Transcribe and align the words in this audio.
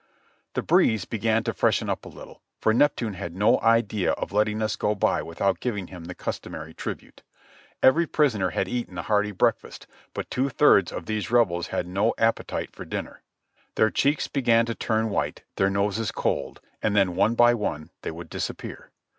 The 0.55 0.63
breeze 0.63 1.05
began 1.05 1.43
to 1.43 1.53
freshen 1.53 1.87
up 1.87 2.05
a 2.05 2.09
little, 2.09 2.41
for 2.59 2.73
Neptune 2.73 3.13
had 3.13 3.35
no 3.35 3.59
idea 3.61 4.13
of 4.13 4.31
letting 4.31 4.59
us 4.59 4.75
go 4.75 4.95
by 4.95 5.21
without 5.21 5.59
giving 5.59 5.89
him 5.89 6.05
the 6.05 6.15
customary 6.15 6.73
tribute. 6.73 7.21
Every 7.83 8.07
prisoner 8.07 8.49
had 8.49 8.67
eaten 8.67 8.97
a 8.97 9.03
hearty 9.03 9.31
breakfast, 9.31 9.85
but 10.15 10.31
two 10.31 10.49
thirds 10.49 10.91
of 10.91 11.05
these 11.05 11.29
Rebels 11.29 11.67
had 11.67 11.85
no 11.85 12.15
appetite 12.17 12.71
for 12.75 12.83
dinner. 12.83 13.21
Their 13.75 13.91
cheeks 13.91 14.27
began 14.27 14.65
to 14.65 14.73
turn 14.73 15.11
white, 15.11 15.43
their 15.57 15.69
noses 15.69 16.11
cold, 16.11 16.61
and 16.81 16.95
then 16.95 17.13
one 17.15 17.35
by 17.35 17.53
one 17.53 17.91
they 18.01 18.09
would 18.09 18.29
dis 18.31 18.49
appear. 18.49 18.89